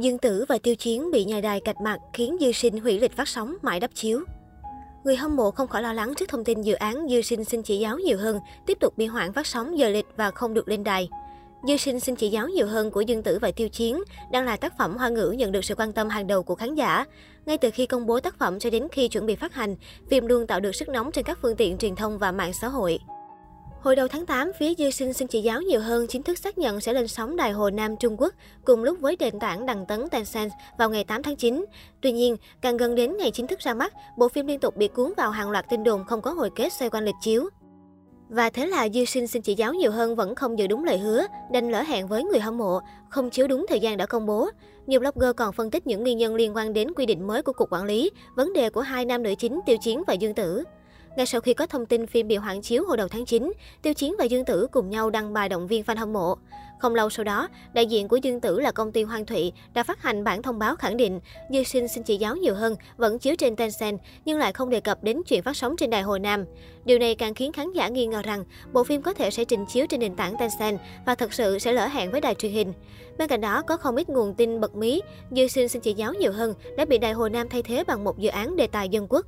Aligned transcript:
Dương 0.00 0.18
Tử 0.18 0.44
và 0.48 0.58
Tiêu 0.58 0.74
Chiến 0.74 1.10
bị 1.10 1.24
nhà 1.24 1.40
đài 1.40 1.60
cạch 1.60 1.80
mặt 1.80 1.98
khiến 2.12 2.36
Dư 2.40 2.52
Sinh 2.52 2.80
hủy 2.80 3.00
lịch 3.00 3.16
phát 3.16 3.28
sóng 3.28 3.56
mãi 3.62 3.80
đắp 3.80 3.90
chiếu. 3.94 4.20
Người 5.04 5.16
hâm 5.16 5.36
mộ 5.36 5.50
không 5.50 5.68
khỏi 5.68 5.82
lo 5.82 5.92
lắng 5.92 6.14
trước 6.14 6.28
thông 6.28 6.44
tin 6.44 6.62
dự 6.62 6.74
án 6.74 7.08
Dư 7.08 7.22
Sinh 7.22 7.44
xin 7.44 7.62
chỉ 7.62 7.78
giáo 7.78 7.98
nhiều 7.98 8.18
hơn, 8.18 8.40
tiếp 8.66 8.78
tục 8.80 8.98
bị 8.98 9.06
hoãn 9.06 9.32
phát 9.32 9.46
sóng 9.46 9.78
giờ 9.78 9.88
lịch 9.88 10.06
và 10.16 10.30
không 10.30 10.54
được 10.54 10.68
lên 10.68 10.84
đài. 10.84 11.08
Dư 11.68 11.76
Sinh 11.76 12.00
xin 12.00 12.16
chỉ 12.16 12.28
giáo 12.28 12.48
nhiều 12.48 12.66
hơn 12.66 12.90
của 12.90 13.00
Dương 13.00 13.22
Tử 13.22 13.38
và 13.40 13.50
Tiêu 13.50 13.68
Chiến 13.68 14.02
đang 14.32 14.44
là 14.44 14.56
tác 14.56 14.78
phẩm 14.78 14.96
hoa 14.96 15.08
ngữ 15.08 15.30
nhận 15.30 15.52
được 15.52 15.64
sự 15.64 15.74
quan 15.74 15.92
tâm 15.92 16.08
hàng 16.08 16.26
đầu 16.26 16.42
của 16.42 16.54
khán 16.54 16.74
giả. 16.74 17.04
Ngay 17.46 17.58
từ 17.58 17.70
khi 17.70 17.86
công 17.86 18.06
bố 18.06 18.20
tác 18.20 18.38
phẩm 18.38 18.58
cho 18.58 18.70
đến 18.70 18.88
khi 18.92 19.08
chuẩn 19.08 19.26
bị 19.26 19.36
phát 19.36 19.54
hành, 19.54 19.76
phim 20.10 20.26
luôn 20.26 20.46
tạo 20.46 20.60
được 20.60 20.74
sức 20.74 20.88
nóng 20.88 21.12
trên 21.12 21.24
các 21.24 21.38
phương 21.42 21.56
tiện 21.56 21.78
truyền 21.78 21.96
thông 21.96 22.18
và 22.18 22.32
mạng 22.32 22.52
xã 22.60 22.68
hội. 22.68 22.98
Hồi 23.86 23.96
đầu 23.96 24.08
tháng 24.08 24.26
8, 24.26 24.52
phía 24.58 24.74
Dư 24.74 24.90
Sinh 24.90 25.12
xin 25.12 25.28
Chị 25.28 25.42
giáo 25.42 25.62
nhiều 25.62 25.80
hơn 25.80 26.06
chính 26.06 26.22
thức 26.22 26.38
xác 26.38 26.58
nhận 26.58 26.80
sẽ 26.80 26.92
lên 26.92 27.08
sóng 27.08 27.36
Đài 27.36 27.52
Hồ 27.52 27.70
Nam 27.70 27.96
Trung 27.96 28.16
Quốc 28.18 28.34
cùng 28.64 28.84
lúc 28.84 28.98
với 29.00 29.16
nền 29.20 29.38
tảng 29.38 29.66
đằng 29.66 29.86
tấn 29.86 30.08
Tencent 30.08 30.50
vào 30.78 30.90
ngày 30.90 31.04
8 31.04 31.22
tháng 31.22 31.36
9. 31.36 31.64
Tuy 32.00 32.12
nhiên, 32.12 32.36
càng 32.60 32.76
gần 32.76 32.94
đến 32.94 33.16
ngày 33.16 33.30
chính 33.30 33.46
thức 33.46 33.58
ra 33.58 33.74
mắt, 33.74 33.92
bộ 34.18 34.28
phim 34.28 34.46
liên 34.46 34.60
tục 34.60 34.76
bị 34.76 34.88
cuốn 34.88 35.12
vào 35.16 35.30
hàng 35.30 35.50
loạt 35.50 35.64
tin 35.70 35.84
đồn 35.84 36.04
không 36.04 36.22
có 36.22 36.30
hồi 36.30 36.50
kết 36.56 36.72
xoay 36.72 36.90
quanh 36.90 37.04
lịch 37.04 37.14
chiếu. 37.22 37.48
Và 38.28 38.50
thế 38.50 38.66
là 38.66 38.88
Dư 38.88 39.04
Sinh 39.04 39.26
xin 39.26 39.42
Chị 39.42 39.54
giáo 39.54 39.74
nhiều 39.74 39.90
hơn 39.90 40.16
vẫn 40.16 40.34
không 40.34 40.58
giữ 40.58 40.66
đúng 40.66 40.84
lời 40.84 40.98
hứa, 40.98 41.26
đành 41.52 41.70
lỡ 41.70 41.82
hẹn 41.82 42.08
với 42.08 42.24
người 42.24 42.40
hâm 42.40 42.58
mộ, 42.58 42.80
không 43.10 43.30
chiếu 43.30 43.48
đúng 43.48 43.66
thời 43.68 43.80
gian 43.80 43.96
đã 43.96 44.06
công 44.06 44.26
bố. 44.26 44.48
Nhiều 44.86 45.00
blogger 45.00 45.36
còn 45.36 45.52
phân 45.52 45.70
tích 45.70 45.86
những 45.86 46.02
nguyên 46.02 46.18
nhân 46.18 46.34
liên 46.34 46.56
quan 46.56 46.72
đến 46.72 46.94
quy 46.96 47.06
định 47.06 47.26
mới 47.26 47.42
của 47.42 47.52
Cục 47.52 47.72
Quản 47.72 47.84
lý, 47.84 48.10
vấn 48.36 48.52
đề 48.52 48.70
của 48.70 48.80
hai 48.80 49.04
nam 49.04 49.22
nữ 49.22 49.34
chính 49.38 49.60
Tiêu 49.66 49.76
Chiến 49.82 50.02
và 50.06 50.14
Dương 50.14 50.34
Tử. 50.34 50.64
Ngay 51.16 51.26
sau 51.26 51.40
khi 51.40 51.54
có 51.54 51.66
thông 51.66 51.86
tin 51.86 52.06
phim 52.06 52.28
bị 52.28 52.36
hoãn 52.36 52.62
chiếu 52.62 52.84
hồi 52.86 52.96
đầu 52.96 53.08
tháng 53.08 53.24
9, 53.24 53.52
Tiêu 53.82 53.94
Chiến 53.94 54.14
và 54.18 54.24
Dương 54.24 54.44
Tử 54.44 54.66
cùng 54.72 54.90
nhau 54.90 55.10
đăng 55.10 55.32
bài 55.32 55.48
động 55.48 55.66
viên 55.66 55.82
fan 55.82 55.96
hâm 55.96 56.12
mộ. 56.12 56.36
Không 56.78 56.94
lâu 56.94 57.10
sau 57.10 57.24
đó, 57.24 57.48
đại 57.72 57.86
diện 57.86 58.08
của 58.08 58.16
Dương 58.16 58.40
Tử 58.40 58.60
là 58.60 58.72
công 58.72 58.92
ty 58.92 59.02
Hoang 59.02 59.26
Thụy 59.26 59.52
đã 59.74 59.82
phát 59.82 60.02
hành 60.02 60.24
bản 60.24 60.42
thông 60.42 60.58
báo 60.58 60.76
khẳng 60.76 60.96
định 60.96 61.20
Dư 61.50 61.62
Sinh 61.62 61.88
xin 61.88 62.02
chỉ 62.02 62.16
giáo 62.16 62.36
nhiều 62.36 62.54
hơn 62.54 62.76
vẫn 62.96 63.18
chiếu 63.18 63.36
trên 63.36 63.56
Tencent 63.56 63.98
nhưng 64.24 64.38
lại 64.38 64.52
không 64.52 64.70
đề 64.70 64.80
cập 64.80 65.02
đến 65.02 65.22
chuyện 65.26 65.42
phát 65.42 65.56
sóng 65.56 65.76
trên 65.76 65.90
đài 65.90 66.02
Hồ 66.02 66.18
Nam. 66.18 66.44
Điều 66.84 66.98
này 66.98 67.14
càng 67.14 67.34
khiến 67.34 67.52
khán 67.52 67.72
giả 67.72 67.88
nghi 67.88 68.06
ngờ 68.06 68.22
rằng 68.22 68.44
bộ 68.72 68.84
phim 68.84 69.02
có 69.02 69.12
thể 69.12 69.30
sẽ 69.30 69.44
trình 69.44 69.66
chiếu 69.66 69.86
trên 69.86 70.00
nền 70.00 70.16
tảng 70.16 70.36
Tencent 70.38 70.78
và 71.06 71.14
thật 71.14 71.32
sự 71.32 71.58
sẽ 71.58 71.72
lỡ 71.72 71.86
hẹn 71.86 72.10
với 72.10 72.20
đài 72.20 72.34
truyền 72.34 72.52
hình. 72.52 72.72
Bên 73.18 73.28
cạnh 73.28 73.40
đó, 73.40 73.62
có 73.62 73.76
không 73.76 73.96
ít 73.96 74.08
nguồn 74.08 74.34
tin 74.34 74.60
bật 74.60 74.74
mí 74.74 75.00
Dư 75.30 75.48
Sinh 75.48 75.68
xin 75.68 75.82
chỉ 75.82 75.92
giáo 75.92 76.14
nhiều 76.14 76.32
hơn 76.32 76.54
đã 76.76 76.84
bị 76.84 76.98
đài 76.98 77.12
Hồ 77.12 77.28
Nam 77.28 77.48
thay 77.48 77.62
thế 77.62 77.84
bằng 77.84 78.04
một 78.04 78.18
dự 78.18 78.28
án 78.28 78.56
đề 78.56 78.66
tài 78.66 78.88
dân 78.88 79.06
quốc. 79.08 79.26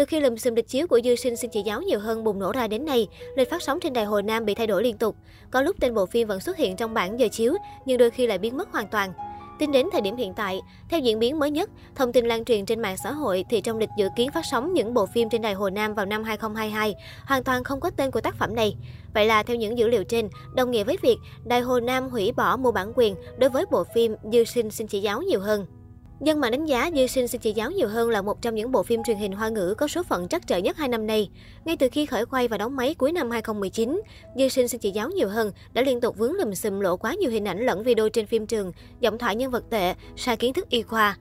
Từ 0.00 0.06
khi 0.06 0.20
lùm 0.20 0.36
xùm 0.36 0.54
lịch 0.54 0.68
chiếu 0.68 0.86
của 0.86 1.00
Dư 1.04 1.14
Sinh 1.14 1.36
xin 1.36 1.50
chỉ 1.50 1.62
giáo 1.62 1.82
nhiều 1.82 1.98
hơn 2.00 2.24
bùng 2.24 2.38
nổ 2.38 2.52
ra 2.52 2.66
đến 2.66 2.84
nay, 2.84 3.08
lịch 3.36 3.50
phát 3.50 3.62
sóng 3.62 3.80
trên 3.80 3.92
đài 3.92 4.04
Hồ 4.04 4.22
Nam 4.22 4.44
bị 4.44 4.54
thay 4.54 4.66
đổi 4.66 4.82
liên 4.82 4.98
tục. 4.98 5.16
Có 5.50 5.62
lúc 5.62 5.76
tên 5.80 5.94
bộ 5.94 6.06
phim 6.06 6.28
vẫn 6.28 6.40
xuất 6.40 6.56
hiện 6.56 6.76
trong 6.76 6.94
bảng 6.94 7.20
giờ 7.20 7.28
chiếu, 7.32 7.54
nhưng 7.84 7.98
đôi 7.98 8.10
khi 8.10 8.26
lại 8.26 8.38
biến 8.38 8.56
mất 8.56 8.72
hoàn 8.72 8.88
toàn. 8.88 9.12
Tính 9.58 9.72
đến 9.72 9.86
thời 9.92 10.00
điểm 10.00 10.16
hiện 10.16 10.34
tại, 10.34 10.60
theo 10.88 11.00
diễn 11.00 11.18
biến 11.18 11.38
mới 11.38 11.50
nhất, 11.50 11.70
thông 11.94 12.12
tin 12.12 12.26
lan 12.26 12.44
truyền 12.44 12.66
trên 12.66 12.82
mạng 12.82 12.96
xã 13.04 13.12
hội 13.12 13.44
thì 13.50 13.60
trong 13.60 13.78
lịch 13.78 13.88
dự 13.98 14.08
kiến 14.16 14.30
phát 14.34 14.44
sóng 14.50 14.72
những 14.72 14.94
bộ 14.94 15.06
phim 15.06 15.28
trên 15.28 15.42
đài 15.42 15.54
Hồ 15.54 15.70
Nam 15.70 15.94
vào 15.94 16.06
năm 16.06 16.24
2022, 16.24 16.94
hoàn 17.26 17.44
toàn 17.44 17.64
không 17.64 17.80
có 17.80 17.90
tên 17.90 18.10
của 18.10 18.20
tác 18.20 18.34
phẩm 18.34 18.54
này. 18.54 18.76
Vậy 19.14 19.26
là 19.26 19.42
theo 19.42 19.56
những 19.56 19.78
dữ 19.78 19.88
liệu 19.88 20.04
trên, 20.04 20.28
đồng 20.54 20.70
nghĩa 20.70 20.84
với 20.84 20.96
việc 21.02 21.16
đài 21.44 21.60
Hồ 21.60 21.80
Nam 21.80 22.08
hủy 22.08 22.32
bỏ 22.32 22.56
mua 22.56 22.72
bản 22.72 22.92
quyền 22.94 23.14
đối 23.38 23.50
với 23.50 23.64
bộ 23.70 23.84
phim 23.94 24.14
Dư 24.32 24.44
Sinh 24.44 24.70
xin 24.70 24.86
chỉ 24.86 25.00
giáo 25.00 25.22
nhiều 25.22 25.40
hơn. 25.40 25.66
Dân 26.20 26.40
mạng 26.40 26.50
đánh 26.50 26.66
giá 26.66 26.90
Dư 26.94 27.06
Sinh 27.06 27.28
xin 27.28 27.40
chị 27.40 27.52
giáo 27.52 27.70
nhiều 27.70 27.88
hơn 27.88 28.10
là 28.10 28.22
một 28.22 28.42
trong 28.42 28.54
những 28.54 28.72
bộ 28.72 28.82
phim 28.82 29.02
truyền 29.02 29.16
hình 29.16 29.32
hoa 29.32 29.48
ngữ 29.48 29.74
có 29.78 29.88
số 29.88 30.02
phận 30.02 30.28
trắc 30.28 30.46
trở 30.46 30.58
nhất 30.58 30.76
hai 30.76 30.88
năm 30.88 31.06
nay. 31.06 31.30
Ngay 31.64 31.76
từ 31.76 31.88
khi 31.92 32.06
khởi 32.06 32.26
quay 32.26 32.48
và 32.48 32.58
đóng 32.58 32.76
máy 32.76 32.94
cuối 32.94 33.12
năm 33.12 33.30
2019, 33.30 34.00
Dư 34.36 34.48
Sinh 34.48 34.68
xin 34.68 34.80
chị 34.80 34.90
giáo 34.90 35.10
nhiều 35.10 35.28
hơn 35.28 35.52
đã 35.72 35.82
liên 35.82 36.00
tục 36.00 36.18
vướng 36.18 36.32
lùm 36.32 36.52
xùm 36.52 36.80
lộ 36.80 36.96
quá 36.96 37.14
nhiều 37.14 37.30
hình 37.30 37.44
ảnh 37.44 37.66
lẫn 37.66 37.82
video 37.82 38.08
trên 38.08 38.26
phim 38.26 38.46
trường, 38.46 38.72
giọng 39.00 39.18
thoại 39.18 39.36
nhân 39.36 39.50
vật 39.50 39.64
tệ, 39.70 39.94
sai 40.16 40.36
kiến 40.36 40.52
thức 40.52 40.68
y 40.68 40.82
khoa. 40.82 41.16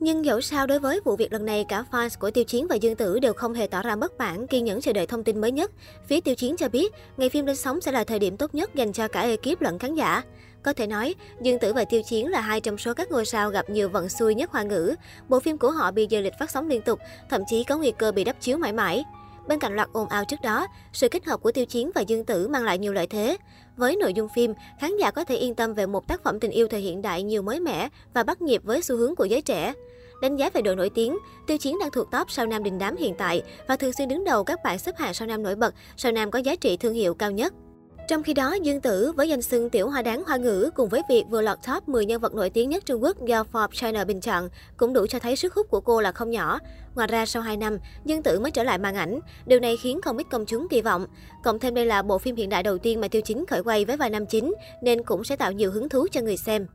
Nhưng 0.00 0.24
dẫu 0.24 0.40
sao 0.40 0.66
đối 0.66 0.78
với 0.78 1.00
vụ 1.04 1.16
việc 1.16 1.32
lần 1.32 1.44
này, 1.44 1.64
cả 1.68 1.84
fans 1.90 2.08
của 2.18 2.30
Tiêu 2.30 2.44
Chiến 2.44 2.66
và 2.66 2.76
Dương 2.76 2.96
Tử 2.96 3.18
đều 3.18 3.32
không 3.32 3.54
hề 3.54 3.66
tỏ 3.66 3.82
ra 3.82 3.96
bất 3.96 4.18
mãn, 4.18 4.46
kiên 4.46 4.64
nhẫn 4.64 4.80
chờ 4.80 4.92
đợi 4.92 5.06
thông 5.06 5.24
tin 5.24 5.40
mới 5.40 5.52
nhất. 5.52 5.72
Phía 6.06 6.20
Tiêu 6.20 6.34
Chiến 6.34 6.56
cho 6.56 6.68
biết, 6.68 6.92
ngày 7.16 7.28
phim 7.28 7.46
lên 7.46 7.56
sóng 7.56 7.80
sẽ 7.80 7.92
là 7.92 8.04
thời 8.04 8.18
điểm 8.18 8.36
tốt 8.36 8.54
nhất 8.54 8.74
dành 8.74 8.92
cho 8.92 9.08
cả 9.08 9.20
ekip 9.20 9.60
lẫn 9.60 9.78
khán 9.78 9.94
giả. 9.94 10.22
Có 10.64 10.72
thể 10.72 10.86
nói, 10.86 11.14
Dương 11.42 11.58
Tử 11.58 11.72
và 11.72 11.84
Tiêu 11.84 12.02
Chiến 12.02 12.30
là 12.30 12.40
hai 12.40 12.60
trong 12.60 12.78
số 12.78 12.94
các 12.94 13.10
ngôi 13.10 13.24
sao 13.24 13.50
gặp 13.50 13.70
nhiều 13.70 13.88
vận 13.88 14.08
xui 14.08 14.34
nhất 14.34 14.50
hoa 14.50 14.62
ngữ. 14.62 14.94
Bộ 15.28 15.40
phim 15.40 15.58
của 15.58 15.70
họ 15.70 15.90
bị 15.90 16.06
giờ 16.10 16.20
lịch 16.20 16.32
phát 16.38 16.50
sóng 16.50 16.68
liên 16.68 16.82
tục, 16.82 16.98
thậm 17.30 17.42
chí 17.48 17.64
có 17.64 17.76
nguy 17.76 17.90
cơ 17.90 18.12
bị 18.12 18.24
đắp 18.24 18.40
chiếu 18.40 18.58
mãi 18.58 18.72
mãi. 18.72 19.04
Bên 19.48 19.58
cạnh 19.58 19.76
loạt 19.76 19.88
ồn 19.92 20.08
ào 20.08 20.24
trước 20.24 20.40
đó, 20.42 20.66
sự 20.92 21.08
kết 21.08 21.24
hợp 21.24 21.42
của 21.42 21.52
Tiêu 21.52 21.64
Chiến 21.64 21.90
và 21.94 22.00
Dương 22.00 22.24
Tử 22.24 22.48
mang 22.48 22.64
lại 22.64 22.78
nhiều 22.78 22.92
lợi 22.92 23.06
thế. 23.06 23.36
Với 23.76 23.96
nội 23.96 24.12
dung 24.14 24.28
phim, 24.34 24.54
khán 24.80 24.96
giả 24.96 25.10
có 25.10 25.24
thể 25.24 25.36
yên 25.36 25.54
tâm 25.54 25.74
về 25.74 25.86
một 25.86 26.08
tác 26.08 26.22
phẩm 26.22 26.40
tình 26.40 26.50
yêu 26.50 26.68
thời 26.68 26.80
hiện 26.80 27.02
đại 27.02 27.22
nhiều 27.22 27.42
mới 27.42 27.60
mẻ 27.60 27.88
và 28.14 28.22
bắt 28.22 28.42
nhịp 28.42 28.62
với 28.64 28.82
xu 28.82 28.96
hướng 28.96 29.14
của 29.14 29.24
giới 29.24 29.42
trẻ. 29.42 29.72
Đánh 30.22 30.36
giá 30.36 30.50
về 30.54 30.62
độ 30.62 30.74
nổi 30.74 30.90
tiếng, 30.94 31.18
Tiêu 31.46 31.58
Chiến 31.58 31.78
đang 31.80 31.90
thuộc 31.90 32.10
top 32.10 32.30
sao 32.30 32.46
nam 32.46 32.62
đình 32.62 32.78
đám 32.78 32.96
hiện 32.96 33.14
tại 33.18 33.42
và 33.68 33.76
thường 33.76 33.92
xuyên 33.92 34.08
đứng 34.08 34.24
đầu 34.24 34.44
các 34.44 34.62
bảng 34.64 34.78
xếp 34.78 34.98
hạng 34.98 35.14
sao 35.14 35.28
nam 35.28 35.42
nổi 35.42 35.54
bật, 35.54 35.74
sao 35.96 36.12
nam 36.12 36.30
có 36.30 36.38
giá 36.38 36.56
trị 36.56 36.76
thương 36.76 36.94
hiệu 36.94 37.14
cao 37.14 37.30
nhất. 37.30 37.54
Trong 38.08 38.22
khi 38.22 38.34
đó, 38.34 38.56
Dương 38.62 38.80
Tử 38.80 39.12
với 39.16 39.28
danh 39.28 39.42
xưng 39.42 39.70
tiểu 39.70 39.88
hoa 39.88 40.02
đáng 40.02 40.24
hoa 40.26 40.36
ngữ 40.36 40.70
cùng 40.74 40.88
với 40.88 41.02
việc 41.08 41.24
vừa 41.30 41.40
lọt 41.40 41.58
top 41.66 41.88
10 41.88 42.06
nhân 42.06 42.20
vật 42.20 42.34
nổi 42.34 42.50
tiếng 42.50 42.70
nhất 42.70 42.86
Trung 42.86 43.02
Quốc 43.02 43.16
do 43.26 43.44
Forbes 43.52 43.68
China 43.72 44.04
bình 44.04 44.20
chọn 44.20 44.48
cũng 44.76 44.92
đủ 44.92 45.06
cho 45.06 45.18
thấy 45.18 45.36
sức 45.36 45.54
hút 45.54 45.70
của 45.70 45.80
cô 45.80 46.00
là 46.00 46.12
không 46.12 46.30
nhỏ. 46.30 46.58
Ngoài 46.94 47.08
ra, 47.08 47.26
sau 47.26 47.42
2 47.42 47.56
năm, 47.56 47.78
Dương 48.04 48.22
Tử 48.22 48.40
mới 48.40 48.50
trở 48.50 48.62
lại 48.62 48.78
màn 48.78 48.94
ảnh. 48.94 49.20
Điều 49.46 49.60
này 49.60 49.76
khiến 49.76 50.00
không 50.02 50.16
ít 50.16 50.26
công 50.30 50.46
chúng 50.46 50.68
kỳ 50.68 50.82
vọng. 50.82 51.06
Cộng 51.44 51.58
thêm 51.58 51.74
đây 51.74 51.86
là 51.86 52.02
bộ 52.02 52.18
phim 52.18 52.36
hiện 52.36 52.48
đại 52.48 52.62
đầu 52.62 52.78
tiên 52.78 53.00
mà 53.00 53.08
Tiêu 53.08 53.22
Chính 53.22 53.46
khởi 53.46 53.62
quay 53.62 53.84
với 53.84 53.96
vài 53.96 54.10
năm 54.10 54.26
chính, 54.26 54.54
nên 54.82 55.02
cũng 55.02 55.24
sẽ 55.24 55.36
tạo 55.36 55.52
nhiều 55.52 55.70
hứng 55.70 55.88
thú 55.88 56.06
cho 56.12 56.20
người 56.20 56.36
xem. 56.36 56.66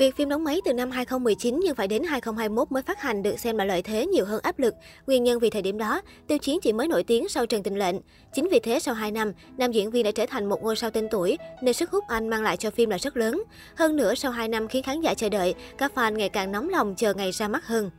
Việc 0.00 0.16
phim 0.16 0.28
đóng 0.28 0.44
máy 0.44 0.60
từ 0.64 0.72
năm 0.72 0.90
2019 0.90 1.60
nhưng 1.64 1.74
phải 1.74 1.88
đến 1.88 2.02
2021 2.04 2.72
mới 2.72 2.82
phát 2.82 3.00
hành 3.00 3.22
được 3.22 3.38
xem 3.38 3.56
là 3.56 3.64
lợi 3.64 3.82
thế 3.82 4.06
nhiều 4.06 4.24
hơn 4.24 4.40
áp 4.42 4.58
lực. 4.58 4.74
Nguyên 5.06 5.24
nhân 5.24 5.38
vì 5.38 5.50
thời 5.50 5.62
điểm 5.62 5.78
đó, 5.78 6.00
Tiêu 6.26 6.38
Chiến 6.38 6.58
chỉ 6.62 6.72
mới 6.72 6.88
nổi 6.88 7.02
tiếng 7.02 7.28
sau 7.28 7.46
Trần 7.46 7.62
Tình 7.62 7.78
Lệnh. 7.78 7.96
Chính 8.34 8.48
vì 8.50 8.60
thế 8.60 8.80
sau 8.80 8.94
2 8.94 9.10
năm, 9.10 9.32
nam 9.58 9.72
diễn 9.72 9.90
viên 9.90 10.04
đã 10.04 10.10
trở 10.10 10.26
thành 10.26 10.48
một 10.48 10.62
ngôi 10.62 10.76
sao 10.76 10.90
tên 10.90 11.08
tuổi, 11.10 11.38
nên 11.62 11.74
sức 11.74 11.90
hút 11.90 12.04
anh 12.08 12.28
mang 12.28 12.42
lại 12.42 12.56
cho 12.56 12.70
phim 12.70 12.90
là 12.90 12.98
rất 12.98 13.16
lớn. 13.16 13.42
Hơn 13.74 13.96
nữa, 13.96 14.14
sau 14.14 14.32
2 14.32 14.48
năm 14.48 14.68
khiến 14.68 14.82
khán 14.82 15.00
giả 15.00 15.14
chờ 15.14 15.28
đợi, 15.28 15.54
các 15.78 15.92
fan 15.94 16.12
ngày 16.12 16.28
càng 16.28 16.52
nóng 16.52 16.68
lòng 16.68 16.94
chờ 16.96 17.14
ngày 17.14 17.32
ra 17.32 17.48
mắt 17.48 17.66
hơn. 17.66 17.90